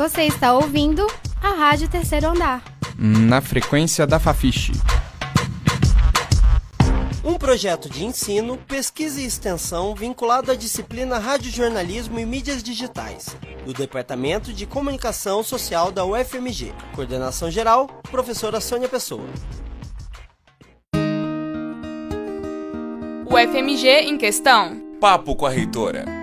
[0.00, 1.06] Você está ouvindo
[1.42, 2.64] a Rádio Terceiro Andar.
[2.96, 4.72] Na frequência da Fafiche.
[7.22, 13.36] Um projeto de ensino, pesquisa e extensão vinculado à disciplina Radiojornalismo e Mídias Digitais,
[13.66, 16.72] do Departamento de Comunicação Social da UFMG.
[16.94, 19.28] Coordenação geral, professora Sônia Pessoa.
[23.26, 24.80] UFMG em questão.
[24.98, 26.19] Papo com a reitora.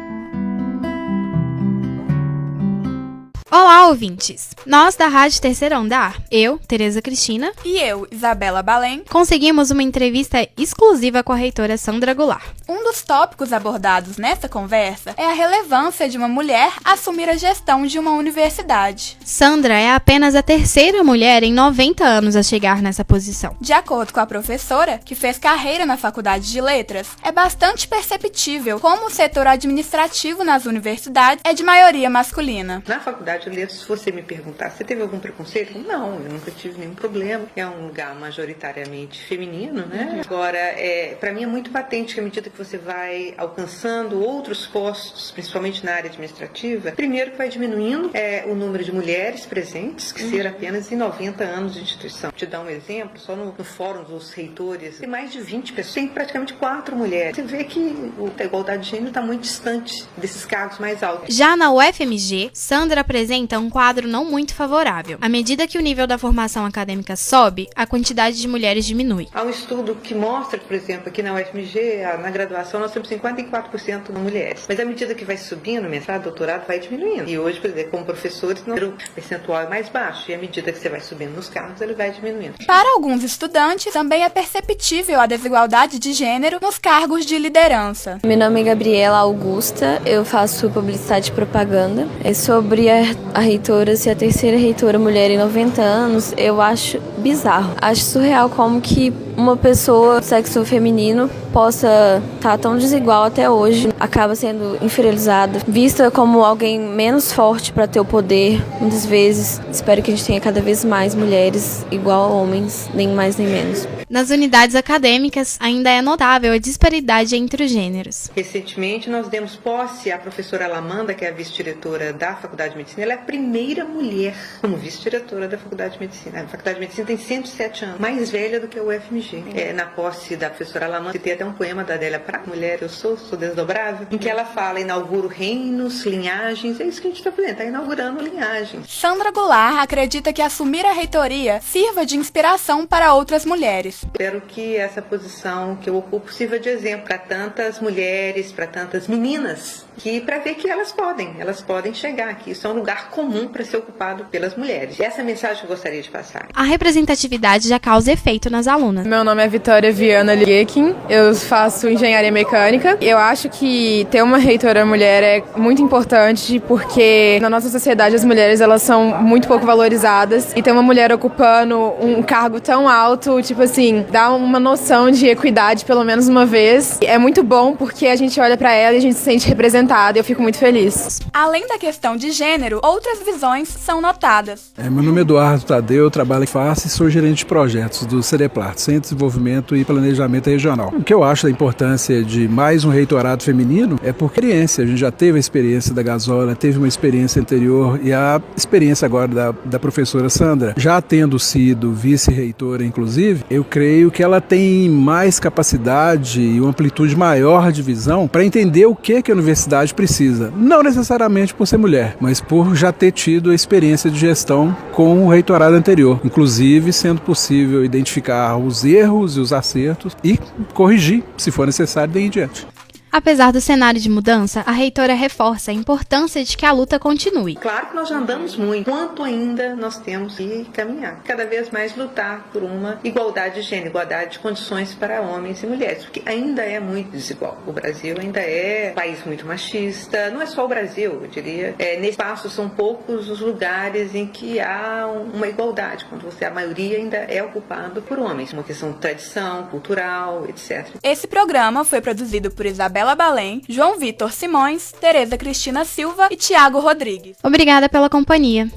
[3.50, 4.50] Olá, ouvintes!
[4.66, 9.04] Nós da Rádio Terceiro Andar, eu, Tereza Cristina, E eu, Isabela Balém.
[9.10, 12.44] conseguimos uma entrevista exclusiva com a reitora Sandra Goulart.
[12.68, 17.86] Um dos tópicos abordados nessa conversa é a relevância de uma mulher assumir a gestão
[17.86, 19.18] de uma universidade.
[19.24, 23.56] Sandra é apenas a terceira mulher em 90 anos a chegar nessa posição.
[23.62, 28.80] De acordo com a professora, que fez carreira na Faculdade de Letras, é bastante perceptível
[28.80, 32.82] como o setor administrativo nas universidades é de maioria masculina.
[32.88, 35.78] Na faculdade de letras, se você me perguntar, você teve algum preconceito?
[35.78, 37.46] Não, eu nunca tive nenhum problema.
[37.56, 40.22] É um lugar majoritariamente feminino, né?
[40.26, 44.66] Agora, é, para mim é muito patente que à medida que você vai alcançando outros
[44.66, 50.14] postos, principalmente na área administrativa, primeiro que vai diminuindo é, o número de mulheres presentes,
[50.14, 52.32] que ser apenas em 90 anos de instituição.
[52.32, 55.96] Te dar um exemplo, só no, no fórum dos reitores, tem mais de 20 pessoas,
[55.96, 57.36] tem praticamente quatro mulheres.
[57.36, 61.36] Você vê que a igualdade de gênero está muito distante desses cargos mais altos.
[61.36, 65.18] Já na UFMG, Sandra apresenta um quadro não muito favorável.
[65.20, 69.28] À medida que o nível da formação acadêmica sobe, a quantidade de mulheres diminui.
[69.34, 74.12] Há um estudo que mostra, por exemplo, aqui na UFMG, na graduação, nós temos 54%
[74.12, 74.66] de mulheres.
[74.68, 77.30] Mas à medida que vai subindo, mestrado, doutorado, vai diminuindo.
[77.30, 80.30] E hoje, por exemplo, como professores, o percentual é mais baixo.
[80.32, 82.56] E à medida que você vai subindo nos cargos, ele vai diminuindo.
[82.66, 88.20] Para alguns estudantes, também é perceptível a desigualdade de gênero nos cargos de liderança.
[88.26, 92.08] Meu nome é Gabriela Augusta, eu faço publicidade e propaganda.
[92.24, 93.02] É sobre a,
[93.34, 97.76] a reitora ser a terceira reitora mulher em 90 anos, eu acho bizarro.
[97.82, 103.90] Acho surreal como que uma pessoa do sexo feminino possa estar tão desigual até hoje,
[104.00, 109.62] acaba sendo inferiorizada, vista como alguém menos forte para ter o poder, muitas vezes.
[109.72, 113.48] Espero que a gente tenha cada vez mais mulheres igual a homens, nem mais nem
[113.48, 113.88] menos.
[114.10, 118.32] Nas unidades acadêmicas, ainda é notável a disparidade entre os gêneros.
[118.34, 123.04] Recentemente, nós demos posse à professora Alamanda, que é a vice-diretora da Faculdade de Medicina.
[123.04, 126.42] Ela é a primeira mulher como vice-diretora da Faculdade de Medicina.
[126.42, 129.46] A Faculdade de Medicina tem 107 anos, mais velha do que a UFMG.
[129.56, 132.90] É, na posse da professora Alamanda, tem até um poema da Adélia Prá, Mulher, eu
[132.90, 136.80] sou, sou desdobrável, em que ela fala, inauguro reinos, linhagens.
[136.80, 138.86] É isso que a gente está fazendo, está inaugurando linhagens.
[138.90, 144.04] Sandra Goulart acredita que assumir a reitoria sirva de inspiração para outras mulheres.
[144.04, 149.08] Espero que essa posição que eu ocupo sirva de exemplo para tantas mulheres, para tantas
[149.08, 152.52] meninas, que para ver que elas podem, elas podem chegar aqui.
[152.52, 155.00] Isso é um lugar comum para ser ocupado pelas mulheres.
[155.00, 156.48] Essa é a mensagem que eu gostaria de passar.
[156.54, 156.64] A
[156.98, 159.06] representatividade já causa efeito nas alunas.
[159.06, 162.98] Meu nome é Vitória Viana Liekin, eu faço engenharia mecânica.
[163.00, 168.24] Eu acho que ter uma reitora mulher é muito importante porque na nossa sociedade as
[168.24, 173.42] mulheres elas são muito pouco valorizadas e ter uma mulher ocupando um cargo tão alto,
[173.42, 176.98] tipo assim, dá uma noção de equidade pelo menos uma vez.
[177.02, 180.18] É muito bom porque a gente olha pra ela e a gente se sente representada
[180.18, 181.20] e eu fico muito feliz.
[181.32, 184.72] Além da questão de gênero, outras visões são notadas.
[184.78, 188.06] É, meu nome é Eduardo Tadeu, eu trabalho em FACE e sou gerente de projetos
[188.06, 190.94] do CEDEPLAR, Centro de Desenvolvimento e Planejamento Regional.
[190.96, 194.84] O que eu acho da importância de mais um reitorado feminino é por experiência.
[194.84, 199.06] A gente já teve a experiência da Gasola, teve uma experiência anterior e a experiência
[199.06, 200.74] agora da, da professora Sandra.
[200.78, 207.18] Já tendo sido vice-reitora, inclusive, eu creio que ela tem mais capacidade e uma amplitude
[207.18, 210.54] maior de visão para entender o que, que a universidade precisa.
[210.56, 215.26] Não necessariamente por ser mulher, mas por já ter tido a experiência de gestão com
[215.26, 220.38] o reitorado anterior, inclusive sendo possível identificar os erros e os acertos e
[220.74, 222.68] corrigir, se for necessário, daí em diante.
[223.12, 227.56] Apesar do cenário de mudança, a reitora reforça a importância de que a luta continue.
[227.56, 231.24] Claro que nós já andamos muito, quanto ainda nós temos que caminhar.
[231.24, 235.68] Cada vez mais lutar por uma igualdade de gênero, igualdade de condições para homens e
[235.68, 237.58] mulheres, porque ainda é muito desigual.
[237.66, 241.76] O Brasil ainda é um país muito machista, não é só o Brasil, eu diria.
[241.80, 246.52] É, nesse espaço são poucos os lugares em que há uma igualdade, quando você a
[246.52, 250.88] maioria ainda é ocupado por homens, uma questão de tradição, cultural, etc.
[251.04, 252.66] Esse programa foi produzido por
[252.98, 257.38] Isabela Balém, João Vitor Simões, Tereza Cristina Silva e Tiago Rodrigues.
[257.44, 258.68] Obrigada pela companhia.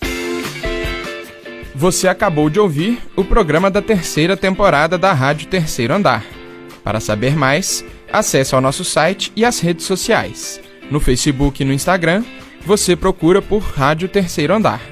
[1.75, 6.23] Você acabou de ouvir o programa da terceira temporada da Rádio Terceiro Andar.
[6.85, 7.83] Para saber mais,
[8.13, 10.61] acesse ao nosso site e as redes sociais.
[10.91, 12.23] No Facebook e no Instagram,
[12.61, 14.83] você procura por Rádio Terceiro Andar.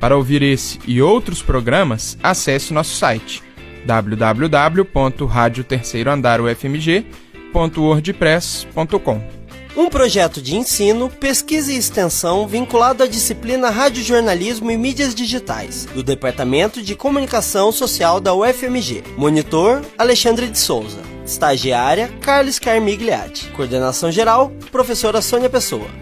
[0.00, 3.44] Para ouvir esse e outros programas, acesse nosso site
[7.52, 9.42] www.radioterceiroandarufmg.wordpress.com.
[9.74, 16.02] Um projeto de ensino, pesquisa e extensão vinculado à disciplina Radiojornalismo e Mídias Digitais, do
[16.02, 19.02] Departamento de Comunicação Social da UFMG.
[19.16, 21.00] Monitor, Alexandre de Souza.
[21.24, 23.48] Estagiária, Carlos Carmigliati.
[23.50, 26.01] Coordenação geral, professora Sônia Pessoa.